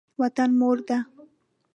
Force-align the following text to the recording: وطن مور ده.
وطن 0.21 0.49
مور 0.59 0.77
ده. 0.87 0.97